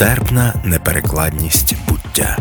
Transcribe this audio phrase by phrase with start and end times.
[0.00, 2.38] Нестерпна неперекладність буття.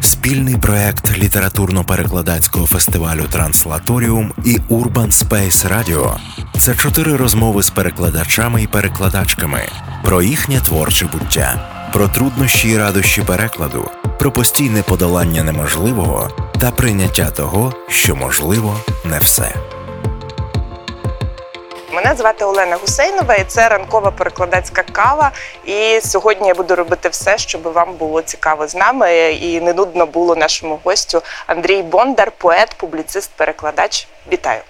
[0.00, 6.16] Спільний проект літературно-перекладацького фестивалю Транслаторіум і Urban Space Radio–
[6.58, 9.60] це чотири розмови з перекладачами і перекладачками
[10.04, 17.30] про їхнє творче буття, про труднощі і радощі перекладу, про постійне подолання неможливого та прийняття
[17.30, 19.54] того, що можливо не все.
[21.96, 25.30] Мене звати Олена Гусейнова, і це ранкова перекладацька кава.
[25.64, 30.06] І сьогодні я буду робити все, щоб вам було цікаво з нами і не нудно
[30.06, 34.08] було нашому гостю Андрій Бондар, поет, публіцист, перекладач.
[34.32, 34.60] Вітаю!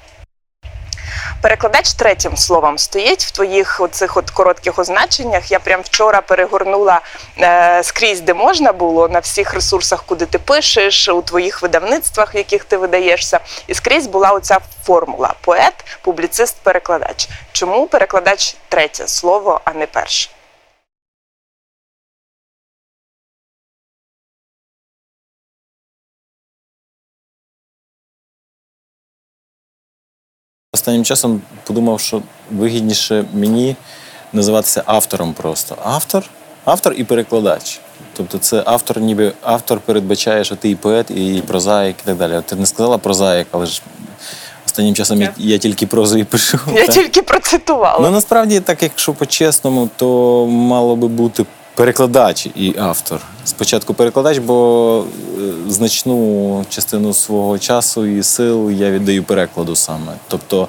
[1.46, 5.50] Перекладач третім словом стоїть в твоїх оцих от коротких означеннях.
[5.50, 7.00] Я прям вчора перегорнула
[7.38, 12.37] е, скрізь, де можна було, на всіх ресурсах, куди ти пишеш, у твоїх видавництвах, в
[12.37, 13.40] яких ти видаєшся.
[13.66, 17.28] І скрізь була оця формула: поет, публіцист, перекладач.
[17.52, 20.35] Чому перекладач третє слово, а не перше?
[30.77, 33.77] Останнім часом подумав, що вигідніше мені
[34.32, 35.77] називатися автором просто.
[35.85, 36.24] Автор,
[36.65, 37.80] автор і перекладач.
[38.16, 42.43] Тобто це автор, ніби автор передбачає, що ти і поет, і прозаїк, і так далі.
[42.46, 43.83] Ти не сказала прозаїк, але ж
[44.66, 46.59] останнім часом я, я тільки прозу і пишу.
[46.74, 46.95] Я так?
[46.95, 47.99] тільки процитувала.
[48.01, 51.45] Ну насправді, так якщо по-чесному, то мало би бути
[51.77, 53.21] перекладач і автор.
[53.45, 55.05] Спочатку перекладач, бо
[55.38, 60.13] е, значну частину свого часу і сил я віддаю перекладу саме.
[60.29, 60.68] Тобто,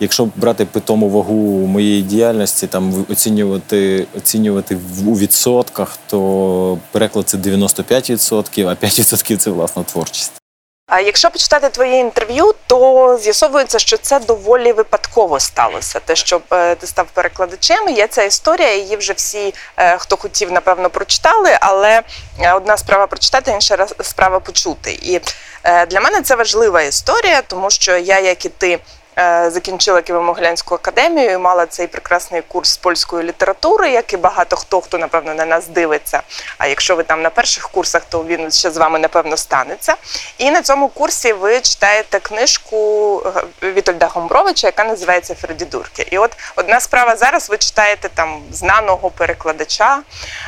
[0.00, 8.68] якщо брати питому вагу моєї діяльності, там оцінювати, оцінювати у відсотках, то переклад це 95%,
[8.68, 10.41] а 5% це власна творчість.
[10.90, 16.00] Якщо почитати твоє інтерв'ю, то з'ясовується, що це доволі випадково сталося.
[16.00, 18.74] Те, що е, ти став перекладачем, є ця історія.
[18.74, 21.58] Її вже всі, е, хто хотів, напевно, прочитали.
[21.60, 22.02] Але
[22.40, 24.92] е, одна справа прочитати, інша справа почути.
[24.92, 25.20] І
[25.64, 28.78] для мене це важлива історія, тому що я, як і ти.
[29.18, 34.56] Е, Закінчила Києво-Могилянську академію і мала цей прекрасний курс з польської літератури, як і багато
[34.56, 36.22] хто, хто напевно на нас дивиться.
[36.58, 39.94] А якщо ви там на перших курсах, то він ще з вами напевно станеться.
[40.38, 42.76] І на цьому курсі ви читаєте книжку
[43.62, 46.06] е, Вітольда Гомбровича, яка називається Фердідурки.
[46.10, 49.98] І от одна справа зараз ви читаєте там знаного перекладача,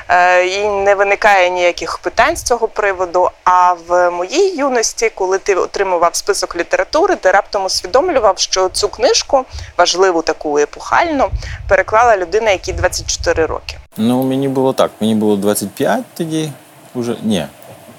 [0.09, 3.31] е, і не виникає ніяких питань з цього приводу.
[3.45, 9.45] А в моїй юності, коли ти отримував список літератури, ти раптом усвідомлював, що цю книжку,
[9.79, 11.29] важливу таку епохальну,
[11.69, 13.77] переклала людина, якій 24 роки.
[13.97, 14.91] Ну, мені було так.
[15.01, 16.51] Мені було 25 тоді,
[16.95, 17.47] уже ні,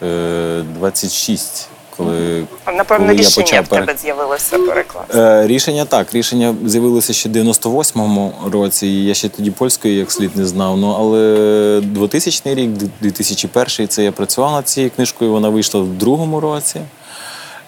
[0.03, 1.67] е, 26,
[1.97, 5.19] коли Напевно, Коли я рішення почав в тебе пере- з'явилося перекласти.
[5.19, 6.13] Е, рішення так.
[6.13, 8.87] Рішення з'явилося ще в 98-му році.
[8.87, 10.77] і Я ще тоді польської як слід не знав.
[10.77, 12.69] Ну але 2000 рік,
[13.01, 15.31] 2001 це я працював над цією книжкою.
[15.31, 16.81] Вона вийшла в другому році.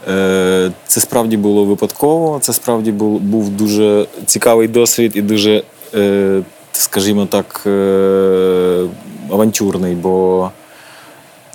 [0.09, 2.39] Е, Це справді було випадково.
[2.41, 5.63] Це справді був, дуже цікавий досвід і дуже,
[5.95, 6.41] е,
[6.71, 8.85] скажімо так, е,
[9.31, 10.49] авантюрний, бо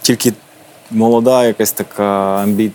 [0.02, 0.32] тільки
[0.90, 2.72] молода, якась така амбіт,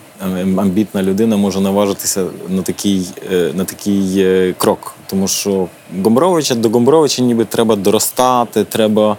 [0.57, 3.07] амбітна людина може наважитися на такий,
[3.53, 4.95] на такий крок.
[5.07, 5.67] Тому що
[6.03, 9.17] Гомбровича до Гомбровича ніби треба доростати, треба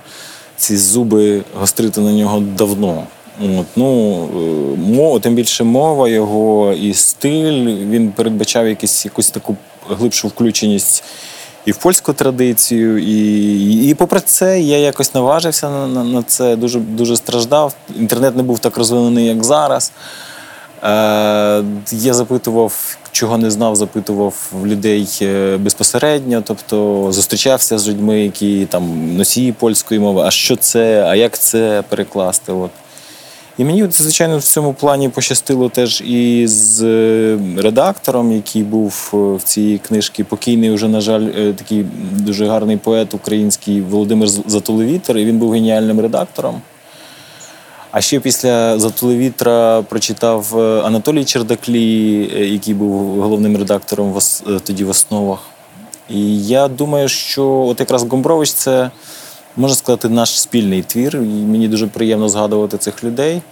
[0.57, 3.07] ці зуби гострити на нього давно.
[3.41, 9.57] От, ну, е, мо- тим більше мова його і стиль, він передбачав якусь, якусь таку
[9.89, 11.05] глибшу включеність
[11.65, 16.57] і в польську традицію, і, і попри це я якось наважився на, на, на це,
[16.57, 17.75] дуже, дуже страждав.
[17.99, 19.93] Інтернет не був так розвинений, як зараз.
[20.83, 21.63] Е,
[21.93, 28.67] я запитував, чого не знав, запитував в людей е, безпосередньо, тобто зустрічався з людьми, які
[28.67, 32.53] там носії польської мови, а що це, а як це перекласти.
[32.53, 32.71] От.
[33.59, 39.17] І мені, звичайно, в цьому плані пощастило теж і з е, редактором, який був е,
[39.17, 45.19] в цій книжці, покійний вже, на жаль, е, такий дуже гарний поет український Володимир Затулевітер,
[45.19, 46.61] і він був геніальним редактором.
[47.91, 52.21] А ще після Затулевітра прочитав Анатолій Чердаклі,
[52.53, 54.19] який був головним редактором
[54.65, 55.39] тоді в основах.
[56.11, 58.91] І я думаю, що от якраз Гомбрович це
[59.59, 61.17] можна сказати, наш спільний твір.
[61.17, 63.43] І мені дуже приємно згадувати цих людей,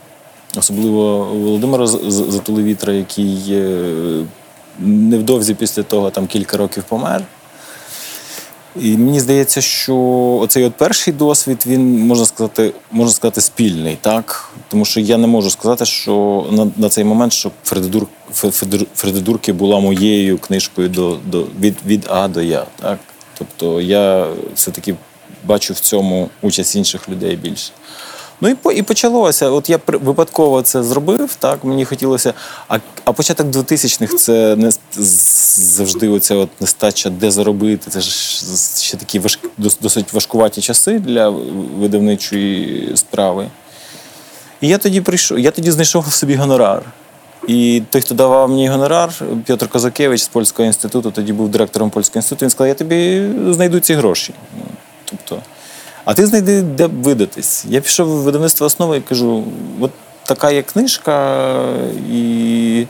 [0.57, 4.25] особливо Володимира З- З- Затулевітра, який е,
[4.79, 7.23] невдовзі після того там кілька років помер.
[8.81, 9.97] І мені здається, що
[10.43, 14.51] оцей от перший досвід, він можна сказати, можна сказати, спільний, так?
[14.69, 18.07] Тому що я не можу сказати, що на, на цей момент, що Фредедур,
[18.95, 22.67] Фредедурки була моєю книжкою до, до, від, від А до Я.
[22.81, 22.99] Так?
[23.39, 24.95] Тобто я все-таки
[25.45, 27.73] бачу в цьому участь інших людей більше.
[28.41, 29.51] Ну і і почалося.
[29.51, 31.35] От я випадково це зробив.
[31.35, 32.35] Так мені хотілося.
[32.69, 37.91] А а початок 2000-х це не завжди оця от нестача, де заробити.
[37.91, 38.11] Це ж
[38.81, 41.29] ще такі важк, досить важкуваті часи для
[41.79, 43.49] видавничої справи.
[44.61, 46.83] І я тоді прийшов, я тоді знайшов собі гонорар.
[47.49, 49.11] І той, хто давав мені гонорар,
[49.47, 53.81] Петр Козакевич з польського інституту, тоді був директором польського інституту, він сказав, я тобі знайду
[53.81, 54.35] ці гроші.
[54.59, 54.65] Ну,
[55.05, 55.43] тобто,
[56.07, 57.65] а ти знайди, де видатись.
[57.69, 59.45] Я пішов в видавництво основи і кажу:
[59.81, 59.91] от
[60.25, 61.47] така є книжка,
[62.13, 62.87] і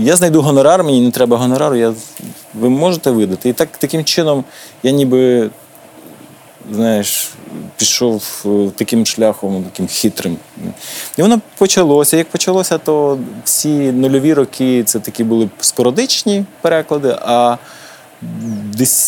[0.00, 1.94] я знайду гонорар, мені не треба гонорару, я,
[2.54, 3.48] ви можете видати.
[3.48, 4.44] І так, таким чином
[4.82, 5.50] я ніби
[6.72, 7.30] знаєш,
[7.76, 10.36] пішов е, таким шляхом, таким хитрим.
[11.16, 12.16] І воно почалося.
[12.16, 17.16] Як почалося, то всі нульові роки це такі були спорадичні переклади.
[17.20, 17.56] а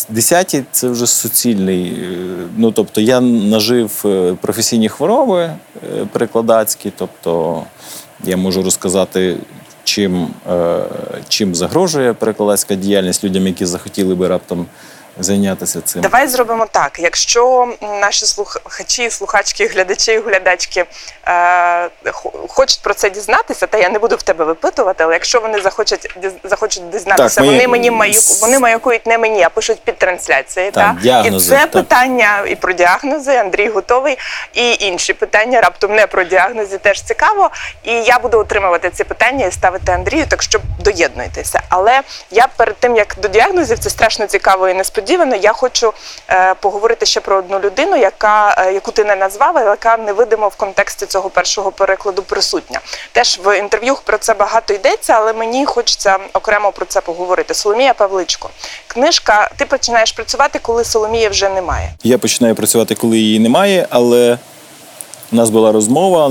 [0.09, 1.87] Десяті це вже суцільний.
[1.87, 2.17] Е,
[2.57, 5.57] ну тобто я нажив е, професійні хвороби е,
[6.11, 7.63] перекладацькі, тобто
[8.23, 9.37] я можу розказати,
[9.83, 10.27] чим
[11.27, 14.65] чим загрожує перекладацька діяльність людям, які захотіли би раптом
[15.19, 16.01] зайнятися цим.
[16.01, 16.99] Давай зробимо так.
[16.99, 20.85] Якщо наші слухачі, слухачки, глядачі, глядачки
[21.27, 21.89] е,
[22.49, 26.15] хочуть про це дізнатися, та я не буду в тебе випитувати, але якщо вони захочуть
[26.43, 30.71] захочуть дізнатися, так, вони мені маю, вони маякують не мені, а пишуть під трансляцією.
[30.71, 31.01] Так, та?
[31.01, 31.71] Діагнози, і це так.
[31.71, 33.35] питання і про діагнози.
[33.35, 34.17] Андрій готовий,
[34.53, 37.49] і інші питання раптом не про діагнози, теж цікаво.
[37.83, 41.61] І я буду отримувати ці питання і ставити Андрію, так що доєднуйтеся.
[41.69, 42.01] Але
[42.31, 45.93] я перед тим як до діагнозів це страшно цікаво і несподівано несподівано я хочу
[46.29, 50.47] е, поговорити ще про одну людину, яка е, яку ти не назвав, але яка невидимо
[50.47, 52.79] в контексті цього першого перекладу присутня.
[53.11, 57.53] Теж в інтерв'ю про це багато йдеться, але мені хочеться окремо про це поговорити.
[57.53, 58.49] Соломія Павличко,
[58.87, 59.49] книжка.
[59.57, 61.93] Ти починаєш працювати, коли Соломії вже немає.
[62.03, 64.37] Я починаю працювати, коли її немає, але
[65.31, 66.29] у нас була розмова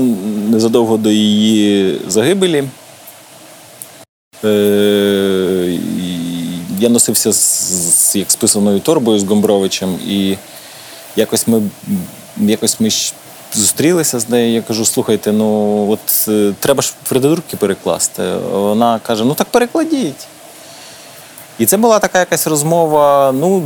[0.49, 2.63] незадовго до її загибелі.
[4.45, 5.79] Е,
[6.83, 10.37] я носився з, як списаною торбою з Гомбровичем, і
[11.15, 11.61] якось ми
[12.37, 12.89] якось ми
[13.53, 14.53] зустрілися з нею.
[14.53, 18.23] Я кажу: слухайте, ну от е, треба ж придурки перекласти.
[18.51, 20.27] Вона каже: Ну так перекладіть.
[21.59, 23.31] І це була така якась розмова.
[23.31, 23.63] Ну,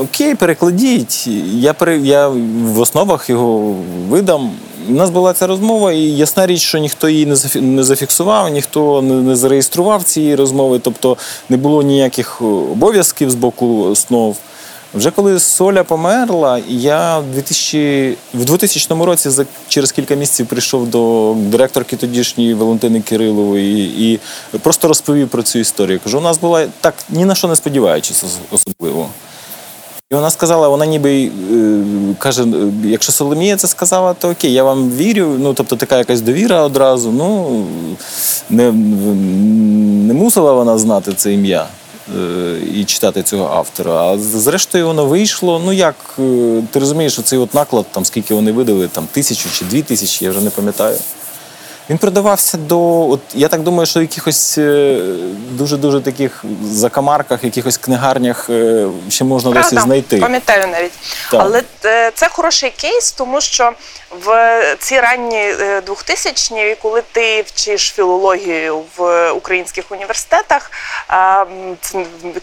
[0.00, 1.26] окей, перекладіть.
[1.52, 3.74] Я при я в основах його
[4.08, 4.50] видам.
[4.88, 9.36] У нас була ця розмова, і ясна річ, що ніхто її не зафіксував, ніхто не
[9.36, 11.16] зареєстрував цієї розмови, тобто
[11.48, 14.36] не було ніяких обов'язків з боку основ.
[14.94, 20.90] Вже коли Соля померла, я в 2000, в 2000 році за через кілька місяців прийшов
[20.90, 24.20] до директорки тодішньої Валентини Кирилової і
[24.58, 26.00] просто розповів про цю історію.
[26.04, 29.08] Кажу, у нас була так ні на що не сподіваючись особливо.
[30.10, 31.30] І вона сказала, вона ніби е,
[32.18, 32.44] каже:
[32.84, 35.36] якщо Соломія це сказала, то окей, я вам вірю.
[35.38, 37.12] Ну, тобто така якась довіра одразу.
[37.12, 37.64] Ну
[38.50, 41.66] не, не мусила вона знати це ім'я.
[42.16, 43.92] Е, і читати цього автора.
[43.92, 45.62] А зрештою воно вийшло.
[45.64, 49.50] Ну як е, ти розумієш, що цей от наклад, там скільки вони видали, там тисячу
[49.52, 50.98] чи дві тисячі, я вже не пам'ятаю.
[51.90, 55.00] Він продавався до, от я так думаю, що в якихось е,
[55.50, 58.50] дуже-дуже таких закамарках, якихось книгарнях
[59.08, 60.18] ще можна Правда, досі знайти.
[60.18, 60.92] Пам'ятаю навіть.
[61.30, 61.40] Так.
[61.40, 61.62] Але
[62.14, 63.72] це хороший кейс, тому що
[64.10, 65.52] в ці ранні
[65.86, 70.70] 2000-ні, е, коли ти вчиш філологію в українських університетах,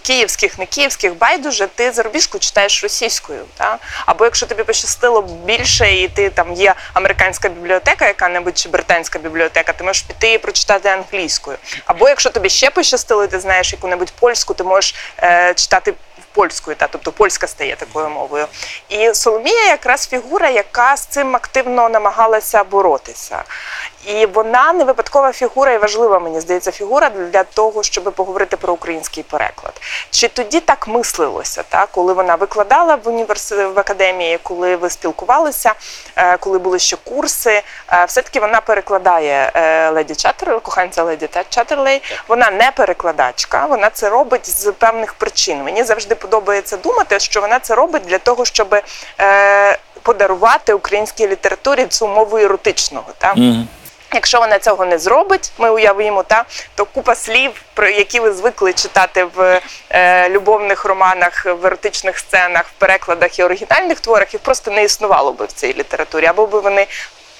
[0.01, 3.45] київських, не київських, байдуже, ти зарубіжку читаєш російською.
[3.57, 3.77] Та?
[4.05, 9.73] Або якщо тобі пощастило більше, і ти там є американська бібліотека, яка-небудь чи британська бібліотека,
[9.73, 11.57] ти можеш піти і прочитати англійською.
[11.85, 15.93] Або якщо тобі ще пощастило, ти знаєш яку-небудь польську, ти можеш е, читати
[16.35, 18.45] польською, та тобто польська стає такою мовою.
[18.89, 23.43] І Соломія якраз фігура, яка з цим активно намагалася боротися.
[24.05, 28.73] І вона не випадкова фігура, і важлива, мені здається, фігура для того, щоб поговорити про
[28.73, 29.81] український переклад.
[30.09, 31.89] Чи тоді так мислилося, так?
[31.91, 35.73] коли вона викладала в університеті в академії, коли ви спілкувалися,
[36.15, 42.01] е, коли були ще курси, е, все-таки вона перекладає е, леді Чаттерлей, коханця леді Чаттерлей.
[42.27, 45.63] Вона не перекладачка, вона це робить з певних причин.
[45.63, 48.75] Мені завжди подобається думати, що вона це робить для того, щоб
[50.01, 53.07] подарувати українській літературі цю мову еротичного.
[53.17, 53.37] Так?
[53.37, 53.65] Mm.
[54.13, 56.45] Якщо вона цього не зробить, ми уявимо, та
[56.75, 62.65] то купа слів, про які ви звикли читати в е, любовних романах, в еротичних сценах,
[62.67, 66.59] в перекладах і оригінальних творах, їх просто не існувало би в цій літературі, або би
[66.59, 66.87] вони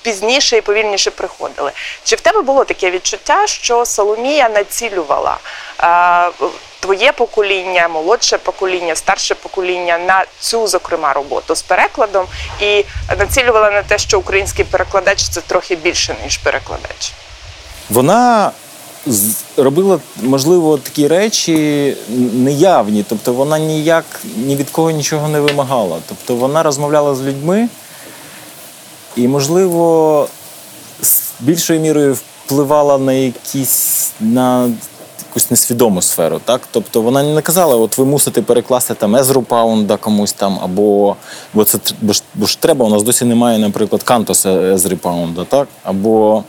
[0.06, 1.72] пізніше і повільніше приходили.
[2.04, 5.38] Чи в тебе було таке відчуття, що Соломія націлювала
[5.84, 6.46] е,
[6.80, 12.26] твоє покоління, молодше покоління, старше покоління на цю, зокрема, роботу з перекладом
[12.62, 12.86] і
[13.20, 17.14] націлювала на те, що український перекладач це трохи більше ніж перекладач?
[17.90, 18.52] Вона
[19.58, 21.98] робила, можливо, такі речі
[22.34, 25.98] неявні, тобто вона ніяк ні від кого нічого не вимагала.
[26.10, 27.70] Тобто вона розмовляла з людьми
[29.16, 30.28] і, можливо,
[31.02, 32.14] з більшою мірою
[32.46, 34.70] впливала на якісь на
[35.30, 36.42] якусь несвідому сферу.
[36.46, 36.62] Так?
[36.72, 41.16] Тобто вона не казала, от ви мусите перекласти там Езру Паунда комусь там, або
[41.54, 45.44] бо це бо ж, бо ж треба, у нас досі немає, наприклад, Кантоса Езри Паунда,
[45.44, 45.68] так?
[45.84, 46.44] або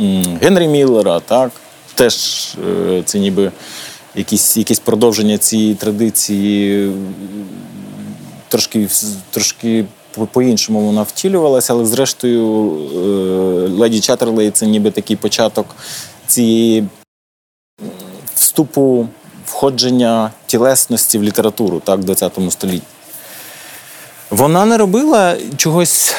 [0.00, 1.50] м- Генрі Міллера, так?
[1.94, 2.14] теж
[2.68, 3.52] е, це ніби
[4.14, 6.92] якісь якісь продовження цієї традиції.
[8.48, 8.88] Трошки
[9.30, 9.84] трошки
[10.32, 12.98] по-іншому вона втілювалася, але зрештою е,
[13.68, 15.66] Леді Чатерлей це ніби такий початок
[16.26, 16.88] цієї
[18.34, 19.08] вступу
[19.46, 22.86] входження тілесності в літературу так, в ХХ столітті.
[24.30, 26.14] Вона не робила чогось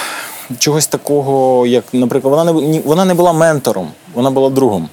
[0.60, 4.90] чогось такого, як, наприклад, вона не вона не була ментором, вона була другом.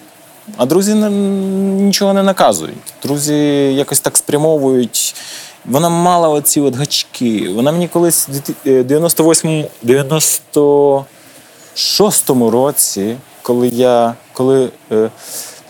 [0.57, 2.95] А друзі нічого не наказують.
[3.03, 3.35] Друзі
[3.75, 5.15] якось так спрямовують.
[5.65, 7.51] Вона мала оці от гачки.
[7.55, 8.29] Вона мені колись
[8.65, 15.11] в 98 96-му році, коли я коли е,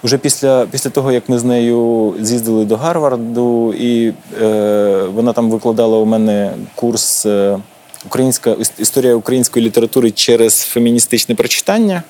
[0.05, 5.51] вже після після того, як ми з нею з'їздили до Гарварду, і е, вона там
[5.51, 7.59] викладала у мене курс е,
[8.07, 12.03] Українська історія української літератури через феміністичне прочитання.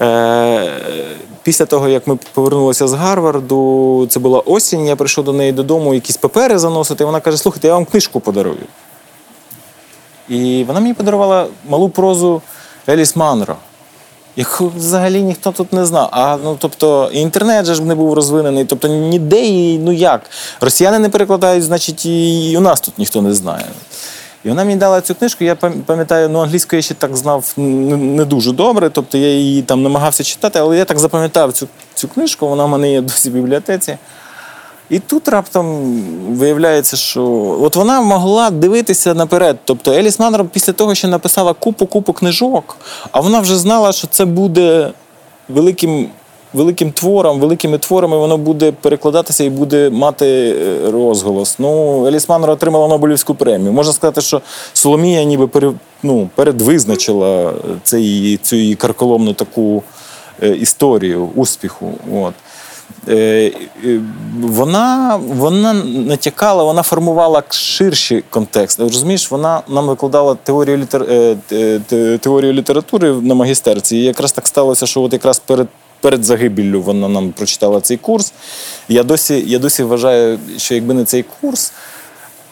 [0.00, 0.72] Е,
[1.42, 5.94] після того, як ми повернулися з Гарварду, це була осінь, я прийшов до неї додому,
[5.94, 7.04] якісь папери заносити.
[7.04, 8.66] Вона каже: слухайте, я вам книжку подарую.
[10.28, 12.42] І вона мені подарувала малу прозу
[12.88, 13.56] Еліс Манро,
[14.36, 16.08] яку взагалі ніхто тут не знав.
[16.12, 20.22] А ну тобто інтернет же ж не був розвинений, тобто ніде і ну як.
[20.60, 23.66] Росіяни не перекладають, значить, і у нас тут ніхто не знає.
[24.46, 25.44] І вона мені дала цю книжку.
[25.44, 25.54] Я
[25.86, 30.24] пам'ятаю, ну англійську я ще так знав не дуже добре, тобто я її там намагався
[30.24, 33.98] читати, але я так запам'ятав цю цю книжку, вона в мене є досі в бібліотеці.
[34.90, 35.66] І тут раптом
[36.28, 37.22] виявляється, що
[37.62, 39.58] от вона могла дивитися наперед.
[39.64, 42.76] Тобто Еліс Манро після того, що написала купу-купу книжок,
[43.12, 44.90] а вона вже знала, що це буде
[45.48, 46.08] великим
[46.52, 51.58] великим твором, великими творами воно буде перекладатися і буде мати е, розголос.
[51.58, 53.72] Ну, Еліс Маннер отримала Нобелівську премію.
[53.72, 54.40] Можна сказати, що
[54.72, 55.72] Соломія ніби пере,
[56.02, 59.82] ну, передвизначила цей, цю її карколомну таку
[60.42, 61.92] е, історію успіху.
[62.14, 62.34] От.
[63.08, 63.52] Е,
[64.40, 68.80] вона вона натякала, вона формувала ширший контекст.
[68.80, 71.06] Розумієш, вона нам викладала теорію літер...
[72.20, 73.96] теорію літератури на магістерці.
[73.96, 75.66] І якраз так сталося, що от якраз перед
[76.00, 78.32] перед загибеллю вона нам прочитала цей курс.
[78.88, 81.72] Я досі, Я досі вважаю, що якби не цей курс.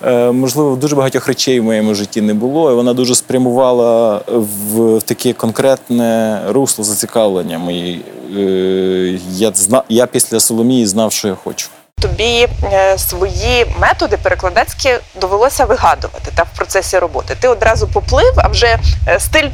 [0.04, 5.00] Е, можливо, дуже багатьох речей в моєму житті не було, і вона дуже спрямувала в
[5.00, 8.04] таке конкретне русло зацікавлення мої.
[8.36, 9.52] Е, я
[9.88, 11.68] я після Соломії знав, що я хочу
[12.16, 17.36] тобі е, свої методи перекладацькі довелося вигадувати та в процесі роботи.
[17.40, 19.48] Ти одразу поплив, а вже е, стиль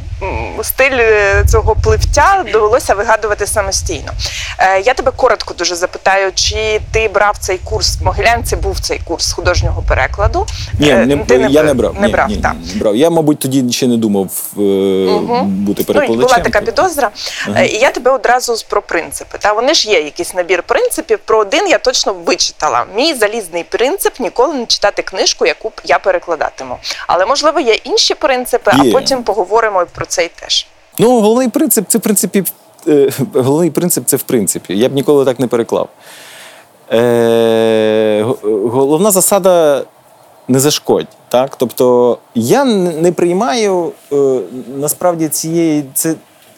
[0.63, 4.11] стиль е, цього пливтя довелося вигадувати самостійно.
[4.85, 8.55] Я тебе коротко дуже запитаю, чи ти брав цей курс в Могилянці?
[8.55, 10.45] Був цей курс художнього перекладу?
[10.79, 11.95] Ні, не, ти не я не брав.
[11.99, 12.55] Не ні, брав, ні, так.
[12.73, 12.95] не брав.
[12.95, 15.43] Я, мабуть, тоді ще не думав угу.
[15.43, 16.19] бути перекладачем.
[16.19, 17.09] Ну, Була така підозра.
[17.47, 17.59] Угу.
[17.59, 19.37] І я тебе одразу про принципи.
[19.37, 21.19] Та вони ж є якийсь набір принципів.
[21.25, 22.85] Про один я точно вичитала.
[22.95, 26.77] Мій залізний принцип ніколи не читати книжку, яку я перекладатиму.
[27.07, 28.89] Але можливо є інші принципи, є.
[28.89, 30.67] а потім поговоримо про цей теж.
[30.99, 32.43] Ну, головний принцип це в принципі
[32.87, 34.77] е, головний принцип це в принципі.
[34.77, 35.89] Я б ніколи так не переклав.
[36.91, 39.83] Е, Головна засада
[40.47, 41.07] не зашкодь.
[41.29, 41.55] Так?
[41.55, 44.39] Тобто я не приймаю е,
[44.75, 46.15] насправді цієї це,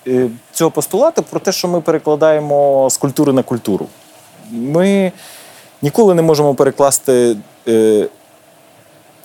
[0.08, 3.88] е, цього постулату про те, що ми перекладаємо з культури на культуру.
[4.52, 5.12] Ми
[5.84, 7.38] ніколи не можемо перекласти
[7.68, 8.08] е,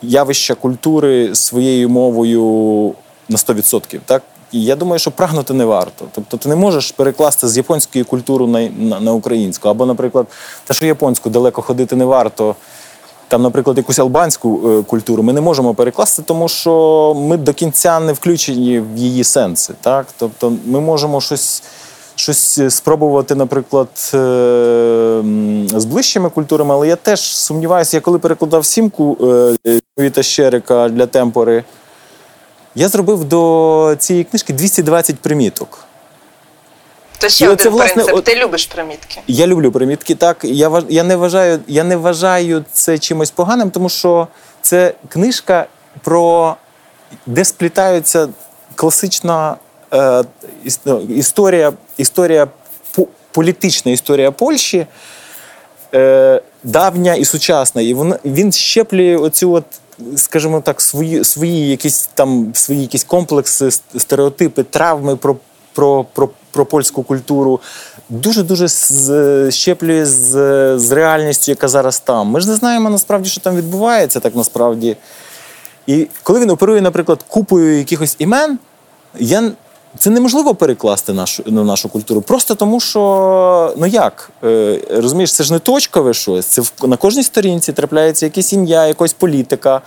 [0.03, 2.43] явища культури своєю мовою
[3.29, 4.01] на 100%.
[4.05, 4.23] Так?
[4.53, 6.05] І я думаю, що прагнути не варто.
[6.13, 9.69] Тобто ти не можеш перекласти з японської культури на, на, на українську.
[9.69, 10.27] Або, наприклад,
[10.65, 12.57] те, що японську далеко ходити не варто.
[13.29, 18.01] Там, наприклад, якусь албанську е, культуру ми не можемо перекласти, тому що ми до кінця
[18.01, 19.75] не включені в її сенси.
[19.81, 20.07] Так?
[20.19, 21.63] Тобто ми можемо щось
[22.19, 24.19] щось е, спробувати, наприклад, е,
[25.75, 29.19] з ближчими культурами, але я теж сумніваюся, я коли перекладав сімку
[29.67, 31.65] е, Віта Щерика для темпори,
[32.75, 35.79] я зробив до цієї книжки 220 приміток.
[37.19, 38.25] То ще І один оце, власне, принцип.
[38.25, 39.21] Ти любиш примітки.
[39.27, 40.15] Я люблю примітки.
[40.15, 44.29] Так, я я не вважаю, я не вважаю це чимось поганим, тому що
[44.63, 45.67] це книжка
[46.03, 46.57] про
[47.27, 48.29] де сплітаються
[48.75, 49.57] класична
[51.09, 52.49] історія, історія
[53.33, 54.87] політична історія Польщі.
[55.95, 59.65] Е, давня і сучасна, і він щеплює оцю от,
[60.17, 65.37] скажімо так, свої, свої якісь там свої якісь комплекси, стереотипи, травми про,
[65.73, 67.61] про, про, про польську культуру.
[68.09, 68.69] Дуже дуже
[69.51, 70.31] щеплює з,
[70.79, 72.27] з реальністю, яка зараз там.
[72.27, 74.97] Ми ж не знаємо насправді, що там відбувається, так насправді.
[75.87, 78.59] І коли він оперує, наприклад, купою якихось імен,
[79.19, 79.53] я,
[79.99, 82.21] це неможливо перекласти нашу, на нашу культуру.
[82.21, 86.47] Просто тому, що ну як, е, розумієш, це ж не точкове щось.
[86.47, 89.81] Це в- на кожній сторінці трапляється якесь ім'я, якогось політика,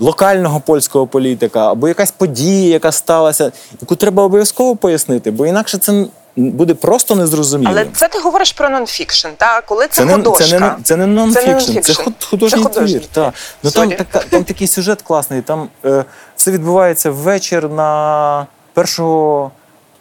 [0.00, 6.04] локального польського політика, або якась подія, яка сталася, яку треба обов'язково пояснити, бо інакше це
[6.36, 7.70] буде просто незрозуміло.
[7.72, 10.44] Але це ти говориш про нонфікшн, та коли це, Це не, художка.
[10.44, 11.94] це, не, це не нонфікшн, це, Це
[12.30, 13.02] художній твір.
[13.12, 13.32] Та.
[13.62, 15.42] Ну, там, така, там такий сюжет класний.
[15.42, 16.04] Там е,
[16.36, 18.46] все відбувається ввечір на
[18.80, 19.50] 1,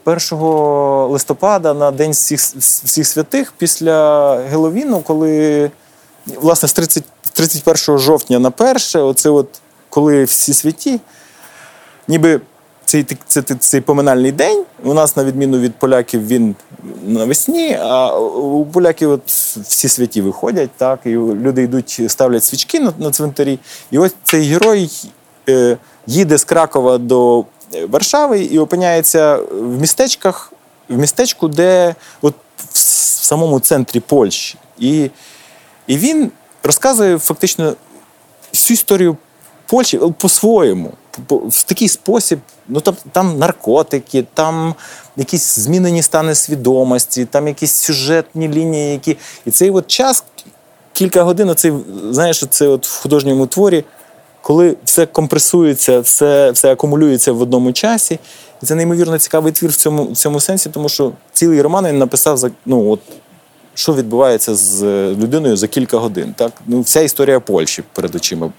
[0.05, 0.39] 1
[1.11, 2.39] листопада, на День всіх,
[2.83, 5.71] всіх святих, після Геловіну, коли
[6.41, 9.47] власне з 30, 31 жовтня на 1, оце от,
[9.89, 10.99] коли всі святі,
[12.07, 12.41] ніби
[12.85, 14.63] цей, цей, цей, поминальний день.
[14.83, 16.55] У нас, на відміну від поляків, він
[17.07, 22.93] навесні, а у поляків от всі святі виходять, так, і люди йдуть, ставлять свічки на,
[22.97, 23.59] на цвинтарі.
[23.91, 24.91] І ось цей герой
[25.49, 27.45] е, їде з Кракова до
[27.89, 30.53] Варшави і опиняється в містечках,
[30.89, 32.77] в містечку, де от в
[33.23, 34.57] самому центрі Польщі.
[34.79, 35.09] І,
[35.87, 36.31] і він
[36.63, 37.75] розказує фактично
[38.53, 39.17] всю історію
[39.65, 40.91] Польщі е, по-своєму,
[41.29, 42.39] в такий спосіб.
[42.67, 44.75] Ну там, там наркотики, там
[45.17, 49.17] якісь змінені стани свідомості, там якісь сюжетні лінії, які.
[49.45, 50.23] І цей от час,
[50.93, 51.73] кілька годин, оцей,
[52.09, 53.83] знаєш, це от в художньому творі,
[54.41, 58.19] коли все компресується, все, все акумулюється в одному часі.
[58.63, 61.97] І це неймовірно цікавий твір в цьому, в цьому сенсі, тому що цілий роман він
[61.97, 62.99] написав за ну, от,
[63.73, 66.33] що відбувається з е, людиною за кілька годин.
[66.37, 66.51] Так?
[66.65, 68.51] Ну, вся історія Польщі перед очима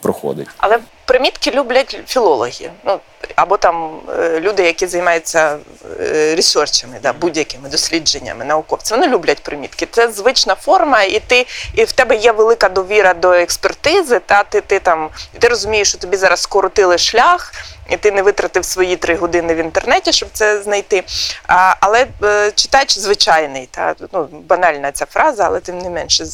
[0.00, 0.48] проходить.
[0.56, 2.70] Але примітки люблять філологи.
[2.86, 2.98] Ну,
[3.36, 5.58] або там е, люди, які займаються
[6.00, 8.94] е, ресерчами, да, будь-якими дослідженнями, науковці.
[8.94, 9.88] Вони люблять примітки.
[9.90, 14.20] Це звична форма, і ти і в тебе є велика довіра до експертизи.
[14.26, 17.52] Та ти, ти там ти розумієш, що тобі зараз скоротили шлях.
[17.90, 21.04] І ти не витратив свої три години в інтернеті, щоб це знайти.
[21.46, 26.24] А, але е, читач звичайний, та ну банальна ця фраза, але тим не менше,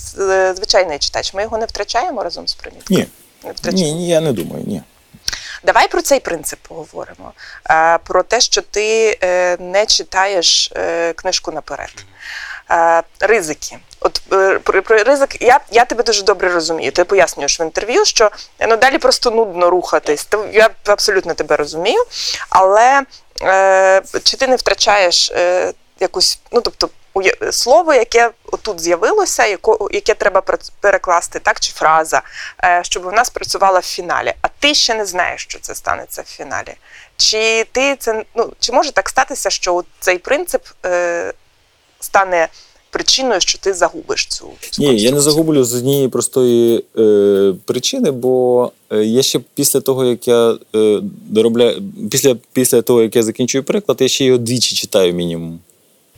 [0.56, 1.34] звичайний читач.
[1.34, 2.98] Ми його не втрачаємо разом з приміткою.
[2.98, 3.06] Ні.
[3.64, 3.72] Не.
[3.72, 4.82] Ні, ні, я не думаю, ні.
[5.62, 7.32] Давай про цей принцип поговоримо.
[8.04, 12.04] Про те, що ти е, не читаєш е, книжку наперед.
[13.20, 13.78] Ризики.
[14.00, 16.92] От е, про, про ризик, я, я тебе дуже добре розумію.
[16.92, 18.30] Ти пояснюєш в інтерв'ю, що
[18.68, 20.28] ну, далі просто нудно рухатись.
[20.52, 22.04] Я абсолютно тебе розумію.
[22.48, 23.02] Але
[24.22, 25.32] чи ти не втрачаєш
[26.00, 26.88] якусь, ну тобто,
[27.52, 29.58] слово, яке отут з'явилося,
[29.90, 32.22] яке треба пер- перекласти, так, чи фраза,
[32.64, 34.34] е, щоб вона спрацювала в фіналі.
[34.42, 36.74] А ти ще не знаєш, що це станеться в фіналі.
[37.16, 41.32] Чи ти це ну чи може так статися, що цей принцип е,
[42.00, 42.48] стане
[42.92, 48.10] причиною, що ти загубиш цю, цю Ні, я не загублю з однієї простої е, причини,
[48.10, 53.22] бо е, я ще після того, як я е, доробляю, після, після того, як я
[53.22, 55.60] закінчую приклад, я ще його двічі читаю мінімум.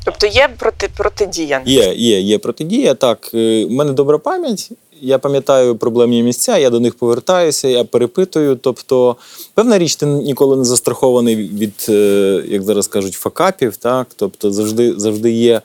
[0.05, 1.63] Тобто є проти, протидія.
[1.67, 2.95] Є, є, є протидія.
[2.95, 4.71] Так, е, в мене добра пам'ять.
[5.01, 8.57] Я пам'ятаю проблемні місця, я до них повертаюся, я перепитую.
[8.57, 9.17] Тобто,
[9.55, 13.77] певна річ, ти ніколи не застрахований від, е, як зараз кажуть, факапів.
[13.77, 14.07] Так?
[14.17, 15.61] Тобто завжди, завжди, є,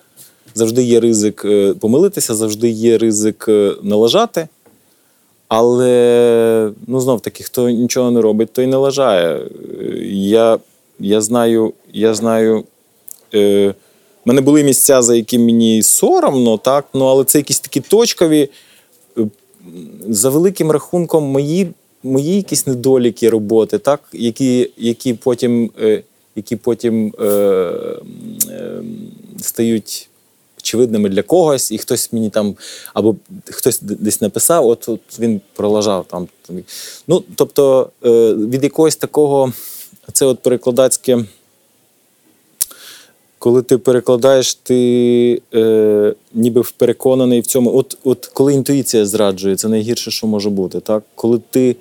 [0.56, 3.45] завжди є ризик е, помилитися, завжди є ризик
[3.84, 4.47] налажати.
[5.47, 9.41] Але ну знов таки, хто нічого не робить, той не лажає.
[10.12, 10.60] Я,
[10.99, 12.63] я знаю, я знаю.
[13.34, 13.73] Е,
[14.25, 18.49] у мене були місця, за які мені соромно, так, ну, але це якісь такі точкові.
[19.17, 19.27] е,
[20.10, 21.67] За великим рахунком, мої,
[22.03, 26.03] мої якісь недоліки роботи, так, які, які потім, е,
[26.36, 28.82] які потім е, е,
[29.39, 30.10] стають
[30.60, 32.55] очевидними для когось, і хтось мені там,
[32.93, 36.27] або хтось десь написав, от, от він пролажав там.
[37.08, 39.53] Ну, тобто, е, від якогось такого,
[40.13, 41.25] це от перекладацьке
[43.39, 47.75] коли ти перекладаєш, ти е, ніби переконаний в цьому.
[47.75, 50.80] От, от коли інтуїція зраджує, це найгірше, що може бути.
[50.80, 51.04] Так?
[51.15, 51.75] Коли ти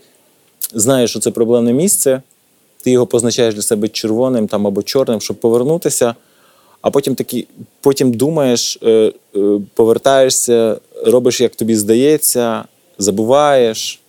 [0.75, 2.23] знаєш, що це проблемне місце,
[2.83, 6.14] ти його позначаєш для себе червоним там або чорним, щоб повернутися.
[6.83, 7.47] А потім такі,
[7.81, 12.64] потім думаєш, е, е, повертаєшся, робиш, як тобі здається,
[12.99, 14.01] забуваєш.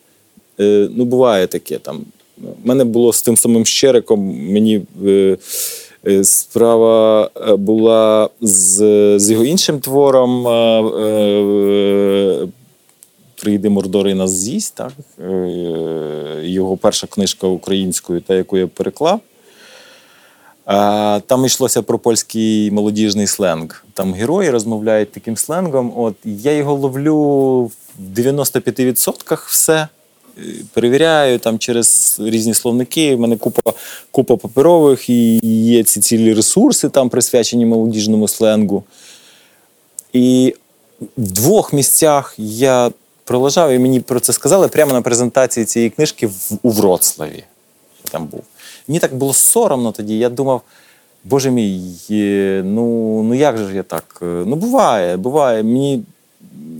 [0.59, 1.77] Е, ну, буває таке.
[1.77, 2.01] Там.
[2.43, 4.19] У мене було з тим самим щериком,
[4.53, 4.81] мені
[6.23, 8.77] справа була з
[9.19, 10.43] з його іншим твором.
[13.41, 14.75] Прийде Мордор і нас з'їсть.
[14.75, 14.91] Так?
[16.41, 19.19] Його перша книжка українською, та яку я переклав.
[21.25, 23.85] Там йшлося про польський молодіжний сленг.
[23.93, 25.93] Там герої розмовляють таким сленгом.
[25.95, 27.15] От Я його ловлю
[27.99, 29.87] в 95% все.
[30.39, 33.15] Е, перевіряю там через різні словники.
[33.15, 33.73] У мене купа
[34.11, 38.83] купа паперових і є ці цілі ресурси, там присвячені молодіжному сленгу.
[40.13, 40.55] І
[41.17, 42.91] в двох місцях я
[43.23, 47.43] пролежав, і мені про це сказали прямо на презентації цієї книжки в, у Вроцлаві.
[48.11, 48.43] Там був.
[48.87, 50.17] Мені так було соромно тоді.
[50.17, 50.61] Я думав,
[51.23, 51.81] боже мій,
[52.63, 54.17] ну ну як же ж я так?
[54.21, 55.63] Ну, буває, буває.
[55.63, 56.03] Мені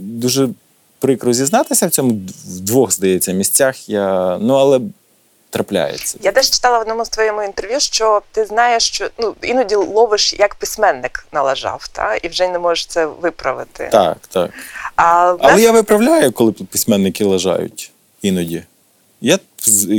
[0.01, 0.49] дуже
[0.99, 3.89] прикро зізнатися в цьому в двох, здається, місцях.
[3.89, 4.79] Я, Ну, але
[5.49, 6.17] трапляється.
[6.21, 10.33] Я теж читала в одному з твоєму інтерв'ю, що ти знаєш, що ну іноді ловиш
[10.33, 13.89] як письменник налажав, та і вже не можеш це виправити.
[13.91, 14.51] Так, так.
[14.95, 15.03] А,
[15.39, 15.61] Але нас...
[15.61, 18.63] я виправляю, коли письменники лажають іноді.
[19.21, 19.39] Я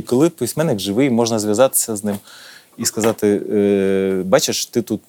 [0.06, 2.18] коли письменник живий, можна зв'язатися з ним
[2.78, 5.00] і сказати: е, бачиш, ти тут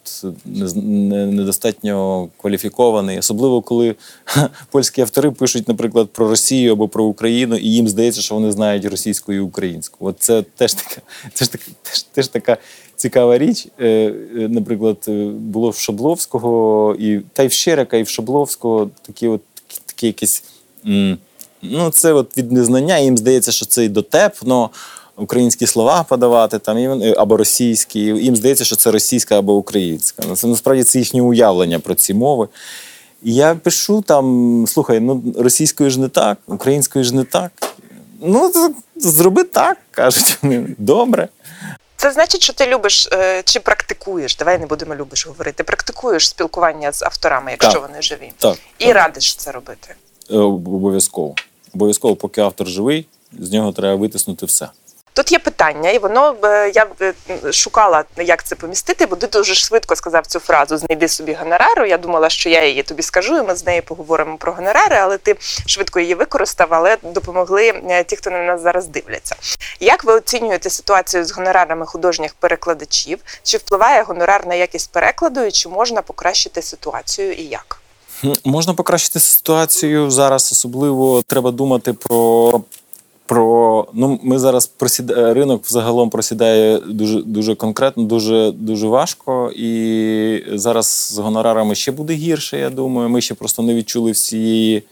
[0.45, 3.95] недостатньо кваліфікований, особливо коли
[4.71, 8.85] польські автори пишуть, наприклад, про Росію або про Україну, і їм здається, що вони знають
[8.85, 10.05] російську і українську.
[10.05, 11.01] От це теж така,
[11.33, 12.57] це ж така, теж, теж така
[12.95, 13.67] цікава річ.
[13.79, 14.13] Е, е,
[14.49, 14.97] наприклад,
[15.31, 19.41] було в Шабловського і та й в Щерика, і в Шабловського такі от
[19.85, 20.43] такі якісь.
[21.63, 24.69] Ну, це от від незнання, їм здається, що це і дотепно.
[25.21, 30.23] Українські слова подавати там е, або російські, їм здається, що це російська або українська.
[30.27, 32.47] Ну, це насправді це їхнє уявлення про ці мови.
[33.23, 37.51] І я пишу там: слухай, ну російською ж не так, українською ж не так.
[38.21, 38.51] Ну,
[38.95, 40.75] зроби так, кажуть вони.
[40.77, 41.27] Добре.
[41.95, 44.35] Це значить, що ти любиш е, чи практикуєш?
[44.35, 45.63] Давай не будемо любиш говорити.
[45.63, 47.81] Практикуєш спілкування з авторами, якщо так.
[47.81, 48.95] вони живі, так, і так.
[48.95, 49.95] радиш це робити.
[50.31, 51.35] Е, обов'язково.
[51.73, 53.05] Обов'язково, поки автор живий,
[53.39, 54.69] з нього треба витиснути все.
[55.13, 57.13] Тут є питання, і воно е, я е,
[57.53, 61.85] шукала, як це помістити, бо ти дуже швидко сказав цю фразу Знайди собі гонорару.
[61.85, 65.17] Я думала, що я її тобі скажу, і ми з нею поговоримо про гонорари, але
[65.17, 69.35] ти швидко її використав, але допомогли е, ті, хто на нас зараз дивляться.
[69.79, 73.19] Як ви оцінюєте ситуацію з гонорарами художніх перекладачів?
[73.43, 77.81] Чи впливає гонорар на якість перекладу, і чи можна покращити ситуацію і як?
[78.45, 80.51] Можна покращити ситуацію зараз.
[80.51, 82.61] Особливо треба думати про.
[83.31, 89.51] Про ну ми зараз просіда ринок взагалом просідає дуже дуже конкретно, дуже дуже важко.
[89.55, 92.57] І зараз з гонорарами ще буде гірше.
[92.57, 93.09] Я думаю.
[93.09, 94.83] Ми ще просто не відчули всієї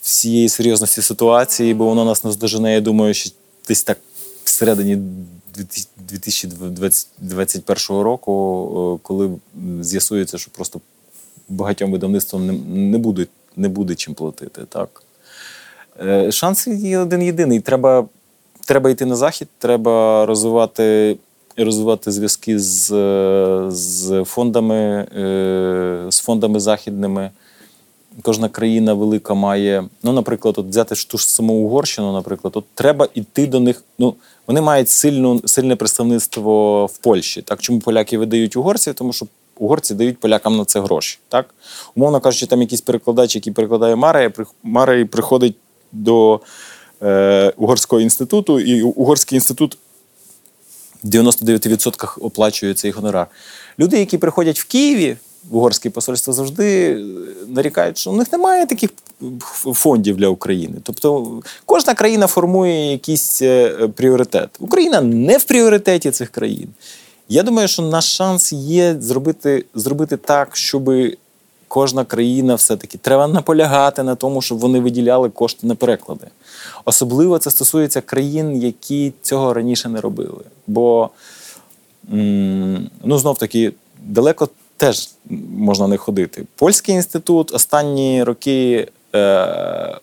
[0.00, 2.74] всієї серйозності ситуації, бо воно нас наздожене.
[2.74, 3.30] Я думаю, що
[3.68, 3.98] десь так
[4.44, 4.98] всередині
[5.98, 9.30] 2021 року, коли
[9.80, 10.80] з'ясується, що просто
[11.48, 12.52] багатьом видавництвам не,
[12.90, 13.26] не буде
[13.56, 14.62] не буде чим платити.
[14.68, 15.05] так.
[16.02, 17.60] Е, шанс є один єдиний.
[17.60, 18.06] Треба
[18.64, 21.16] треба йти на захід, треба розвивати
[21.56, 22.88] розвивати зв'язки з
[23.70, 24.76] з фондами,
[25.16, 27.30] е, з фондами західними.
[28.22, 33.08] Кожна країна велика має, ну, наприклад, от взяти ту ж саму Угорщину, наприклад, от треба
[33.14, 33.82] йти до них.
[33.98, 34.14] Ну,
[34.46, 37.42] Вони мають сильну, сильне представництво в Польщі.
[37.42, 38.94] Так, Чому поляки видають угорців?
[38.94, 39.26] Тому що
[39.58, 41.18] угорці дають полякам на це гроші.
[41.28, 41.54] Так?
[41.94, 44.32] Умовно кажучи, там якийсь перекладач, який перекладає Марія,
[44.62, 45.56] Марія приходить
[46.02, 46.40] до
[47.02, 49.78] е, Угорського інституту, і Угорський інститут
[51.04, 53.26] в 99% оплачує цей гонорар.
[53.78, 55.16] Люди, які приходять в Києві,
[55.50, 57.04] в угорське посольство завжди е,
[57.48, 58.90] нарікають, що у них немає таких
[59.74, 60.76] фондів для України.
[60.82, 61.32] Тобто
[61.64, 64.50] кожна країна формує якийсь е, пріоритет.
[64.58, 66.68] Україна не в пріоритеті цих країн.
[67.28, 70.90] Я думаю, що наш шанс є зробити зробити так, щоб
[71.68, 76.26] кожна країна все-таки треба наполягати на тому, щоб вони виділяли кошти на переклади.
[76.84, 80.44] Особливо це стосується країн, які цього раніше не робили.
[80.66, 81.10] Бо
[83.04, 85.08] ну, знов таки далеко теж
[85.56, 86.44] можна не ходити.
[86.56, 88.88] Польський інститут останні роки.
[89.14, 89.98] Е,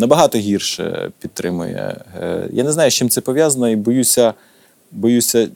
[0.00, 2.04] Набагато гірше підтримує.
[2.20, 4.34] Е, я не знаю, з чим це пов'язано, і боюся,
[4.90, 5.48] боюся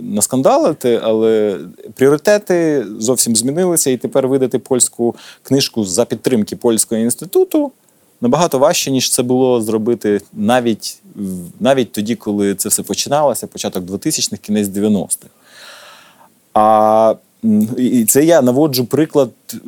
[0.00, 1.58] наскандалити, але
[1.94, 7.72] пріоритети зовсім змінилися, і тепер видати польську книжку за підтримки польського інституту.
[8.20, 10.98] набагато важче, ніж це було зробити навіть
[11.60, 15.26] навіть тоді, коли це все починалося, початок 2000-х, кінець 90-х.
[16.54, 17.14] А
[17.76, 19.58] і це я наводжу приклад, е,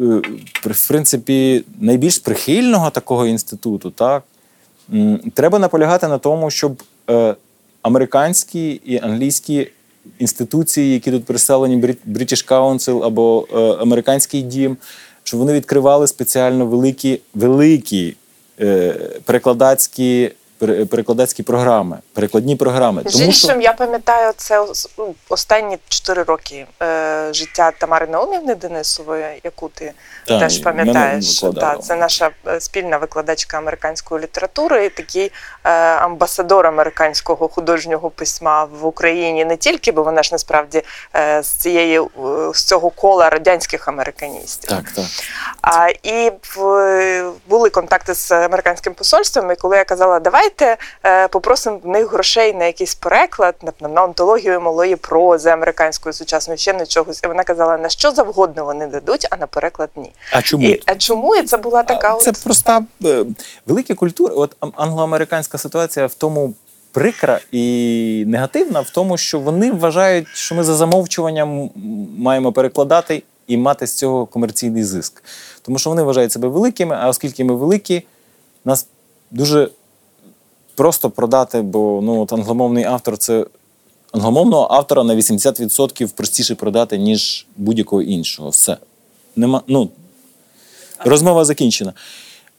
[0.55, 3.91] в принципі, найбільш прихильного такого інституту.
[3.91, 4.23] Так?
[5.35, 7.35] Треба наполягати на тому, щоб е,
[7.83, 9.69] американські і англійські
[10.19, 14.77] інституції, які тут представлені, British Council або е, американський дім,
[15.23, 18.17] щоб вони відкривали спеціально великі великі
[19.25, 20.31] перекладацькі
[20.67, 23.03] перекладацькі програми, перекладні програми.
[23.07, 23.61] З іншим, що...
[23.61, 24.67] я пам'ятаю, це
[24.99, 29.93] ну, останні чотири роки е, життя Тамари Наумівни Денисової, яку ти
[30.27, 31.41] так, теж пам'ятаєш.
[31.41, 35.33] Та, це наша е, спільна викладачка американської літератури, і такий
[35.65, 40.83] е, амбасадор американського художнього письма в Україні не тільки, бо вона ж насправді
[41.17, 42.09] е, з цієї е,
[42.55, 44.71] з цього кола радянських американістів.
[44.71, 45.05] Так, так.
[45.63, 51.29] А, І в, були контакти з американським посольством, і коли я казала, давай давайте е,
[51.29, 56.73] попросимо в них грошей на якийсь переклад, на, на онтологію малої прози американської сучасної ще
[56.73, 57.21] на чогось.
[57.25, 60.13] І вона казала, на що завгодно вони дадуть, а на переклад ні.
[60.33, 60.65] А чому?
[60.65, 62.17] І, а чому і це була така?
[62.17, 62.43] Це от...
[62.45, 63.25] проста е,
[63.67, 64.35] велика культура.
[64.35, 66.55] От англоамериканська ситуація в тому.
[66.95, 71.71] Прикра і негативна в тому, що вони вважають, що ми за замовчуванням
[72.19, 75.23] маємо перекладати і мати з цього комерційний зиск.
[75.63, 78.03] Тому що вони вважають себе великими, а оскільки ми великі,
[78.65, 78.87] нас
[79.31, 79.69] дуже
[80.75, 83.47] просто продати, бо ну, от англомовний автор це
[84.13, 88.49] англомовного автора на 80% простіше продати, ніж будь-якого іншого.
[88.49, 88.77] Все.
[89.37, 89.89] Нема, ну,
[91.05, 91.93] Розмова закінчена.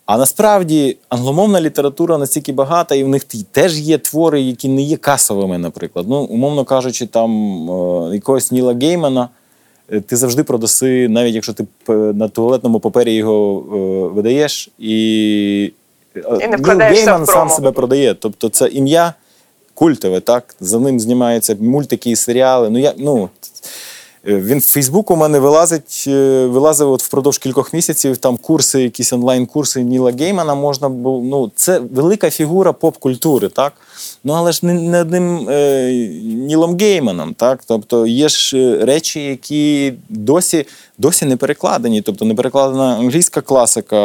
[0.06, 4.98] А насправді англомовна література настільки багата, і в них теж є твори, які не є
[4.98, 6.06] касовими, наприклад.
[6.10, 7.32] Ну, Умовно кажучи, там
[7.72, 9.30] е, якогось Ніла Геймана.
[9.92, 15.72] Е, ти завжди продаси, навіть якщо ти на туалетному папері його е, видаєш, і
[16.16, 18.14] і не Гейман сам себе продає.
[18.14, 19.14] Тобто це ім'я
[19.74, 20.56] культове, так?
[20.60, 22.70] За ним знімаються мультики і серіали.
[22.70, 23.30] Ну, я, ну,
[24.26, 29.14] він в Фейсбук у мене вилазить, е, вилазив от впродовж кількох місяців там курси, якісь
[29.14, 31.22] онлайн-курси Ніла Геймана можна було.
[31.24, 33.74] Ну, це велика фігура поп-культури, так?
[34.24, 35.92] Ну, але ж не, не одним е,
[36.24, 37.64] Нілом Гейманом, так?
[37.68, 40.66] Тобто є ж е, речі, які досі
[40.98, 42.02] досі не перекладені.
[42.02, 43.98] Тобто не перекладена англійська класика,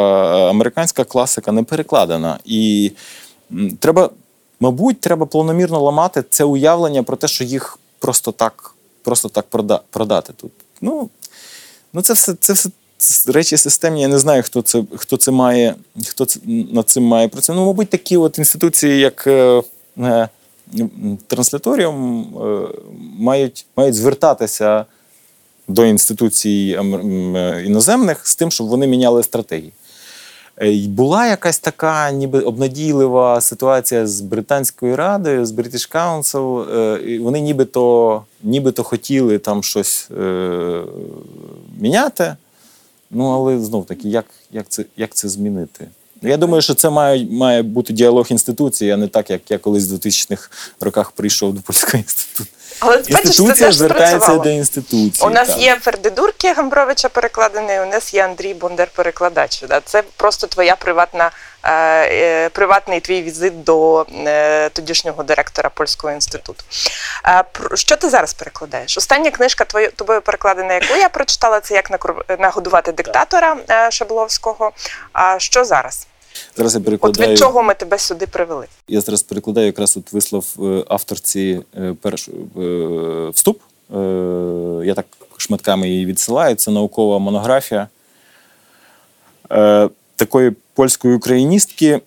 [0.49, 2.39] американська класика не перекладена.
[2.45, 2.91] І
[3.79, 4.09] треба,
[4.59, 8.75] мабуть, треба планомірно ламати це уявлення про те, що їх просто так
[9.09, 9.45] просто так
[9.89, 10.51] продати тут.
[10.81, 11.09] Ну,
[11.93, 12.69] ну це все це все
[13.31, 14.01] речі системні.
[14.01, 15.75] Я не знаю, хто це хто це має,
[16.07, 16.39] хто це
[16.71, 17.59] над цим має працювати.
[17.59, 19.63] Ну, мабуть, такі от інституції, як е,
[19.97, 20.29] е,
[21.27, 22.67] Трансляторіум, е,
[23.19, 24.85] мають, мають звертатися
[25.67, 29.73] до інституцій е, іноземних з тим, щоб вони міняли стратегії.
[30.61, 36.77] Е, була якась така ніби обнадійлива ситуація з Британською радою, з British Council.
[36.77, 40.81] Е, вони нібито нібито хотіли там щось е,
[41.79, 42.35] міняти.
[43.11, 45.87] Ну, але знов таки, як як, це як це змінити?
[46.21, 49.91] Я думаю, що це має має бути діалог інституції, а не так, як я колись
[49.91, 52.49] в 2000-х роках прийшов до польського інституту.
[52.79, 55.27] Але інституція це звертається до інституції.
[55.27, 55.57] У нас так.
[55.57, 59.81] є Фердидурки Гамбровича перекладений, у нас є Андрій Бондар-перекладач.
[59.85, 61.31] Це просто твоя приватна,
[61.63, 66.63] е, е, приватний твій візит до е, тодішнього директора польського інституту.
[67.73, 68.97] Що ти зараз перекладаєш?
[68.97, 73.57] Остання книжка твою, тобою перекладена, яку я прочитала, це як нагодувати диктатора
[73.89, 74.71] Шабловського.
[75.13, 76.07] А що зараз?
[76.57, 77.27] Зараз я перекладаю.
[77.27, 78.65] От від чого ми тебе сюди привели?
[78.87, 83.61] Я зараз перекладаю якраз от вислов е, авторці е, перш е, вступ.
[84.83, 85.05] Я так
[85.37, 86.55] шматками її відсилаю.
[86.55, 87.87] Це наукова монографія
[90.15, 92.01] такої польської україністки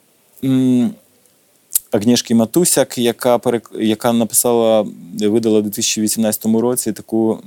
[1.90, 3.40] Агнішки Матусяк, яка
[3.74, 4.86] яка написала,
[5.20, 7.38] видала у 2018 році таку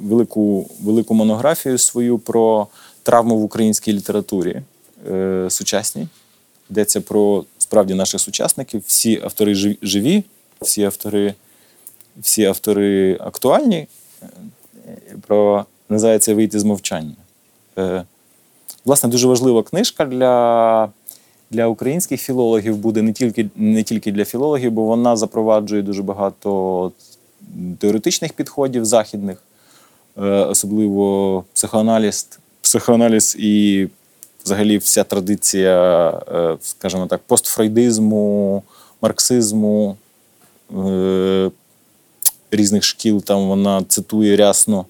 [0.00, 2.66] велику, велику монографію свою про
[3.04, 4.62] травму в українській літературі
[5.10, 6.08] е, сучасній.
[6.70, 8.82] Йдеться про справді наших сучасників.
[8.86, 10.24] Всі автори живі,
[10.60, 11.34] всі автори
[12.16, 13.86] всі автори актуальні.
[14.22, 14.26] Е,
[15.26, 17.14] про називається Вийти з мовчання.
[17.78, 18.04] Е,
[18.84, 20.88] Власне, дуже важлива книжка для
[21.50, 26.92] для українських філологів буде не тільки не тільки для філологів, бо вона запроваджує дуже багато
[27.78, 29.42] теоретичних підходів західних,
[30.18, 32.38] е, особливо психоаналіз
[32.74, 33.88] психоаналіз і
[34.44, 38.62] взагалі вся традиція, е, скажімо так, постфрейдизму,
[39.02, 39.96] марксизму
[40.76, 41.50] е,
[42.50, 43.22] різних шкіл.
[43.22, 44.86] Там вона цитує рясно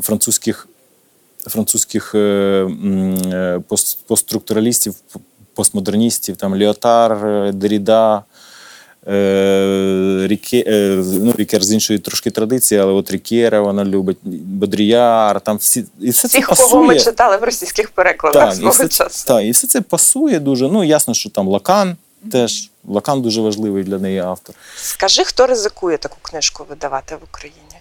[0.00, 0.68] французьких
[1.46, 2.14] французьких
[4.06, 4.94] постструктуралістів,
[5.54, 8.24] постмодерністів, там Ліотар, Дерріда.
[10.26, 10.64] Ріке,
[11.20, 15.84] ну, Рікер з іншої трошки традиції, але от Рікера вона любить, Бодріяр, там всі.
[16.00, 16.68] І все це пасує.
[16.68, 19.24] кого ми читали в російських перекладах так, свого і все, часу.
[19.26, 20.68] Так, і все це пасує дуже.
[20.68, 21.96] Ну, ясно, що там Лакан
[22.32, 22.70] теж.
[22.88, 24.54] Лакан дуже важливий для неї автор.
[24.76, 27.76] Скажи, хто ризикує таку книжку видавати в Україні?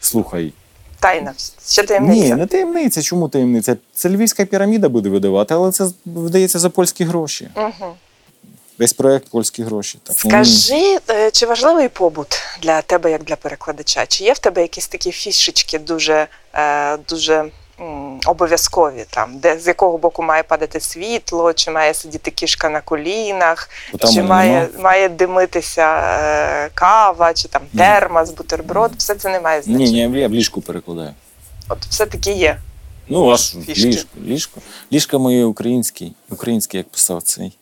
[0.00, 0.52] Слухай.
[1.00, 1.34] Тайна,
[1.68, 2.20] ще таємниця.
[2.20, 3.02] Ні, не таємниця.
[3.02, 3.76] Чому таємниця?
[3.94, 7.48] Це львівська піраміда буде видавати, але це вдається за польські гроші.
[7.56, 7.94] Угу.
[8.78, 9.98] Весь проект польські гроші.
[10.02, 10.16] Так.
[10.16, 14.06] Скажи, е, чи важливий побут для тебе як для перекладача?
[14.06, 17.44] Чи є в тебе якісь такі фішечки дуже е, дуже
[18.26, 23.70] обов'язкові, там, де з якого боку має падати світло, чи має сидіти кішка на колінах,
[23.98, 24.82] Там чи має, нема.
[24.82, 30.06] має димитися е, кава, чи там термос, бутерброд, все це не має значення.
[30.06, 31.14] ні, я в ліжку перекладаю.
[31.68, 32.58] От все таки є.
[33.08, 34.08] Ну, аж ліжко.
[34.24, 34.60] Ліжко.
[34.92, 36.14] Ліжко моє український.
[36.30, 37.52] Український, як писав цей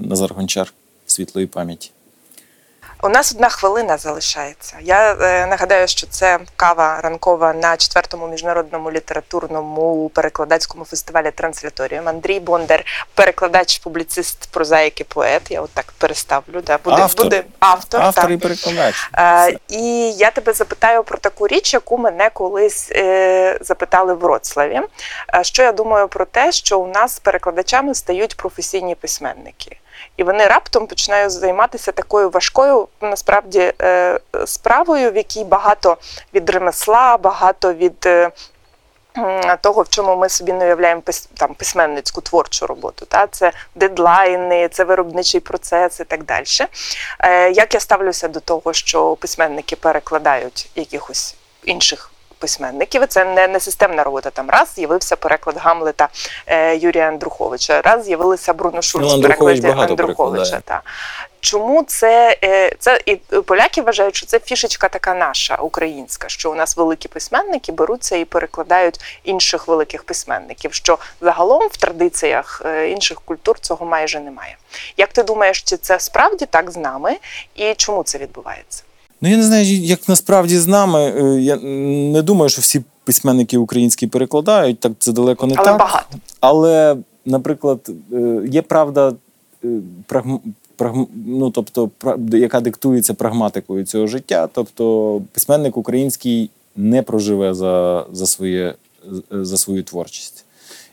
[0.00, 0.72] Назар Гончар
[1.06, 1.90] світлої пам'яті.
[3.04, 4.76] У нас одна хвилина залишається.
[4.80, 12.08] Я е, нагадаю, що це кава ранкова на четвертому міжнародному літературному перекладацькому фестивалі Трансляторіум.
[12.08, 12.84] Андрій Бондар,
[13.14, 15.50] перекладач, публіцист, прозаїк і поет.
[15.50, 16.60] Я от так переставлю.
[16.60, 16.78] Да.
[16.84, 17.24] Буде Автор.
[17.24, 18.00] буде автор.
[18.00, 18.32] Автор так.
[18.32, 19.10] і перекладач.
[19.18, 24.80] Е, і я тебе запитаю про таку річ, яку мене колись е, запитали в Вроцлаві.
[25.34, 29.76] Е, що я думаю про те, що у нас перекладачами стають професійні письменники.
[30.16, 35.96] І вони раптом починають займатися такою важкою насправді е, справою, в якій багато
[36.34, 38.06] від ремесла, багато від.
[38.06, 38.30] е,
[39.60, 41.02] Того, в чому ми собі не уявляємо
[41.36, 46.44] там письменницьку творчу роботу, та це дедлайни, це виробничий процес і так далі.
[47.20, 51.34] Е, як я ставлюся до того, що письменники перекладають якихось
[51.64, 52.11] інших
[52.42, 53.06] письменників?
[53.08, 54.30] Це не, не системна робота.
[54.30, 56.08] Там раз з'явився переклад Гамлета
[56.46, 60.60] е, Юрія Андруховича, раз з'явилися Бруно Шульц Ну, в перекладі Андруховича.
[60.64, 60.82] Та.
[61.40, 66.54] Чому це, е, це і поляки вважають, що це фішечка така наша українська, що у
[66.54, 70.74] нас великі письменники беруться і перекладають інших великих письменників.
[70.74, 74.56] Що загалом в традиціях е, інших культур цього майже немає.
[74.96, 77.16] Як ти думаєш, чи це справді так з нами,
[77.54, 78.82] і чому це відбувається?
[79.22, 81.00] Ну, я не знаю, як насправді з нами.
[81.00, 81.56] Е, Я
[82.12, 85.78] не думаю, що всі письменники українські перекладають, так це далеко не Але так.
[85.78, 86.06] багато.
[86.40, 89.14] Але, наприклад, е, є правда,
[89.64, 89.68] е,
[90.06, 90.40] прагм...
[90.78, 91.90] прагм- ну, тобто,
[92.32, 94.48] яка диктується прагматикою цього життя.
[94.52, 98.74] Тобто, письменник український не проживе за, за, своє,
[99.30, 100.44] за свою творчість.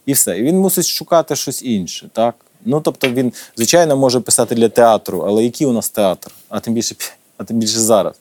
[0.05, 0.37] І все.
[0.39, 2.09] І він мусить шукати щось інше.
[2.13, 2.35] Так?
[2.65, 6.31] Ну, тобто, він, звичайно, може писати для театру, але який у нас театр?
[6.49, 6.95] А тим більше,
[7.39, 8.13] а тим більше зараз.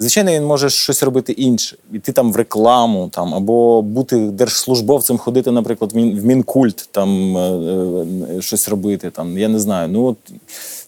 [0.00, 5.50] Звичайно, він може щось робити інше, іти там в рекламу, там або бути держслужбовцем, ходити,
[5.50, 9.10] наприклад, в мінкульт, там е, е, щось робити.
[9.10, 9.88] Там я не знаю.
[9.88, 10.16] Ну от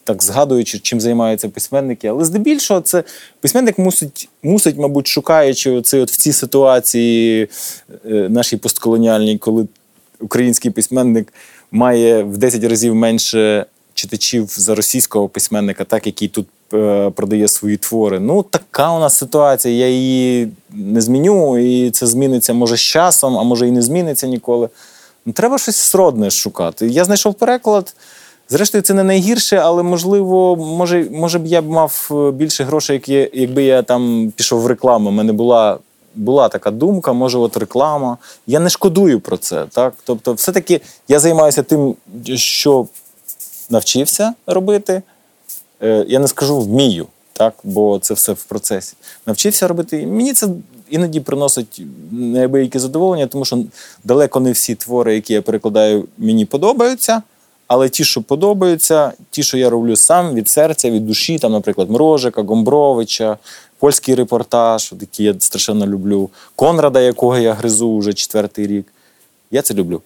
[0.03, 3.03] так згадуючи, чим займаються письменники, але здебільшого це
[3.41, 7.47] письменник мусить, мусить, мабуть, шукаючи оце от в цій ситуації
[8.05, 9.67] е, нашій постколоніальній, коли
[10.19, 11.33] український письменник
[11.71, 16.60] має в 10 разів менше читачів за російського письменника, так який тут е,
[17.15, 18.19] продає свої твори.
[18.19, 19.75] Ну така у нас ситуація.
[19.75, 24.27] Я її не зміню, і це зміниться може з часом, а може і не зміниться
[24.27, 24.69] ніколи.
[25.25, 26.87] Ну, треба щось сродне шукати.
[26.87, 27.95] Я знайшов переклад.
[28.49, 32.93] Зрештою, це не найгірше, але можливо, може, може б я б мав е, більше грошей,
[32.93, 35.09] як я- якби я там пішов в рекламу.
[35.09, 35.77] У мене була,
[36.15, 38.17] була така думка, може, от реклама.
[38.47, 39.65] Я не шкодую про це.
[39.71, 39.93] Так?
[40.03, 41.95] Тобто, все-таки я займаюся тим,
[42.35, 42.87] що
[43.69, 45.01] навчився робити.
[45.83, 47.53] Е, Я не скажу вмію, так?
[47.63, 48.93] бо це все в процесі.
[49.25, 50.07] Навчився робити.
[50.07, 50.47] Мені це
[50.89, 53.63] іноді приносить неабияке задоволення, тому що
[54.03, 57.21] далеко не всі твори, які я перекладаю, мені подобаються.
[57.67, 61.89] Але ті, що подобаються, ті, що я роблю сам від серця, від душі, там, наприклад,
[61.89, 63.37] Мрожика, Гомбровича,
[63.79, 68.85] польський репортаж, який я страшенно люблю, Конрада, якого я гризу вже четвертий рік.
[69.51, 70.01] Я це люблю.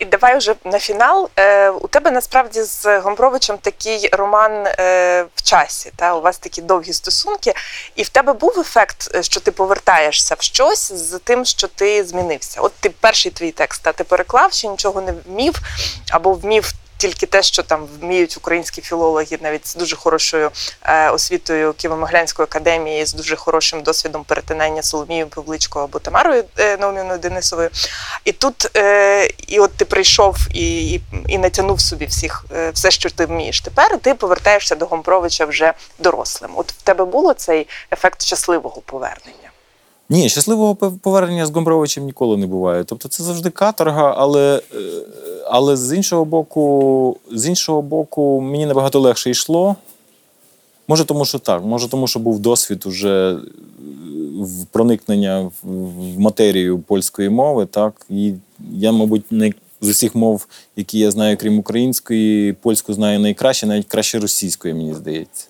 [0.00, 1.30] І давай вже на фінал.
[1.36, 5.92] Е, у тебе насправді з Гомбровичем такий роман е, в часі.
[5.96, 6.14] Та?
[6.14, 7.54] У вас такі довгі стосунки.
[7.94, 12.04] І в тебе був ефект, е, що ти повертаєшся в щось з тим, що ти
[12.04, 12.60] змінився.
[12.60, 15.54] От ти перший твій текст, та ти переклав, ще нічого не вмів,
[16.10, 16.72] або вмів.
[17.00, 20.50] Тільки те, що там вміють українські філологи, навіть з дуже хорошою
[20.82, 27.18] е, освітою Києво-Могилянської академії, з дуже хорошим досвідом перетинання Соломією Павличко або Тамарою е, Наумівною
[27.18, 27.70] Денисовою.
[28.24, 33.10] І тут е, і от ти прийшов і, і, і натягнув собі всіх все, що
[33.10, 33.60] ти вмієш.
[33.60, 36.50] Тепер ти повертаєшся до Гомбровича вже дорослим.
[36.54, 39.50] От в тебе було цей ефект щасливого повернення.
[40.10, 42.84] Ні, щасливого повернення з Гомбровичем ніколи не буває.
[42.84, 44.62] Тобто це завжди каторга, але
[45.50, 49.76] але з іншого боку, з іншого боку, мені набагато легше йшло.
[50.88, 53.38] Може, тому що так, може, тому що був досвід уже
[54.40, 57.66] в проникнення в матерію польської мови.
[57.66, 58.32] так, І
[58.72, 60.46] я, мабуть, не з усіх мов,
[60.76, 65.46] які я знаю, крім української, польську знаю найкраще, навіть краще російської, мені здається.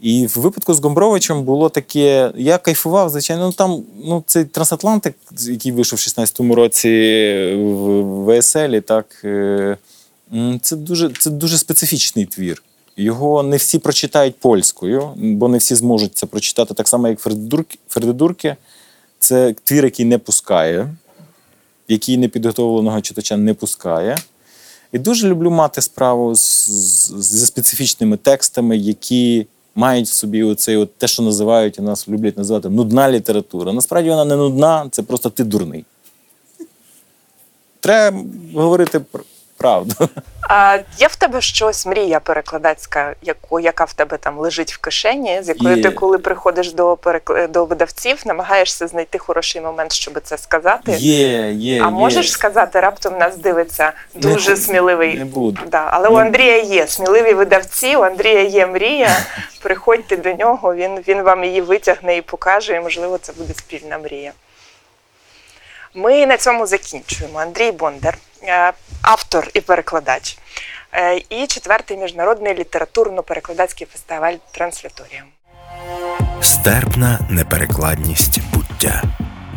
[0.00, 2.32] І в випадку з Гомбровичем було таке.
[2.36, 6.88] Я кайфував, звичайно, ну там ну, цей трансатлантик, який вийшов в 16-му році
[7.56, 9.76] в ВСЛ, так, е,
[10.62, 12.62] це дуже, це дуже специфічний твір.
[12.96, 17.20] Його не всі прочитають польською, бо не всі зможуть це прочитати так само, як
[17.88, 18.56] Фердедурки.
[19.18, 20.94] Це твір, який не пускає,
[21.88, 24.18] який непідготовленого читача не пускає.
[24.92, 31.06] І дуже люблю мати справу зі специфічними текстами, які мають в собі оцей, от те,
[31.06, 33.72] що називають, і нас люблять називати нудна література.
[33.72, 35.84] Насправді вона не нудна, це просто ти дурний.
[37.80, 38.18] Треба
[38.54, 39.00] говорити
[39.56, 39.94] правду.
[40.48, 45.42] А є в тебе щось, мрія перекладацька, яку, яка в тебе там лежить в кишені,
[45.42, 45.82] з якою є.
[45.82, 46.98] ти, коли приходиш до
[47.50, 50.92] до видавців, намагаєшся знайти хороший момент, щоб це сказати?
[50.92, 51.82] Є, є.
[51.82, 55.18] А можеш сказати, раптом нас дивиться дуже не, сміливий.
[55.18, 55.62] Не буду.
[55.70, 56.14] Да, Але не.
[56.14, 59.16] у Андрія є сміливі видавці, у Андрія є мрія.
[59.62, 63.98] Приходьте до нього, він, він вам її витягне і покаже, і можливо це буде спільна
[63.98, 64.32] мрія.
[65.94, 67.38] Ми на цьому закінчуємо.
[67.38, 68.72] Андрій Бондар, е,
[69.06, 70.38] автор і перекладач,
[70.92, 75.24] е, і четвертий міжнародний літературно-перекладацький фестиваль Трансляторія.
[76.40, 79.02] Стерпна неперекладність буття.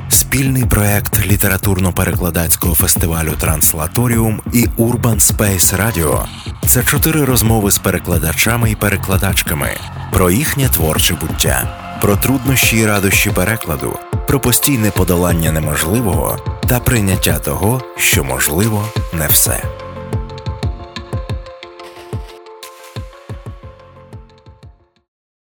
[0.09, 6.25] Спільний проект літературно-перекладацького фестивалю Транслаторіум і Urban Space Radio–
[6.67, 9.69] це чотири розмови з перекладачами і перекладачками
[10.13, 13.99] про їхнє творче буття, про труднощі і радощі перекладу
[14.29, 19.63] про постійне подолання неможливого та прийняття того, що можливо не все.